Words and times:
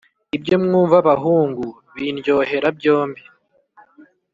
ibyo 0.35 0.55
mwumva 0.63 0.97
bahungu, 1.07 1.65
bindyohera 1.95 2.67
byombi! 2.77 3.21